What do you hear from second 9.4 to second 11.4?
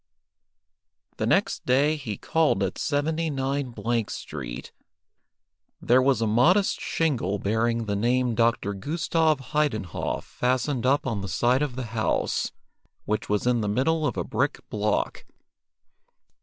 Heidenhoff" fastened up on the